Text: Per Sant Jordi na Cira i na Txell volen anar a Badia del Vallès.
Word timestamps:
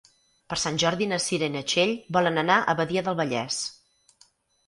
Per 0.51 0.57
Sant 0.59 0.77
Jordi 0.83 1.07
na 1.09 1.19
Cira 1.25 1.49
i 1.49 1.53
na 1.55 1.61
Txell 1.73 1.93
volen 2.17 2.43
anar 2.43 2.55
a 2.59 2.75
Badia 2.79 3.03
del 3.09 3.19
Vallès. 3.21 3.59